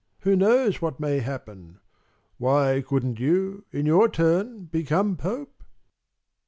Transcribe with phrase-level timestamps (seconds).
[0.21, 1.79] Who knows what may happen?
[2.39, 5.63] Why couldn't you, in your turn, become Pope?"